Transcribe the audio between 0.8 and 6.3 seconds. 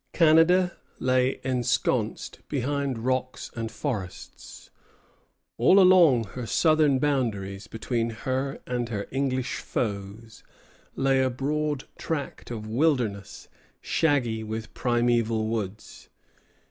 lay ensconced behind rocks and forests. All along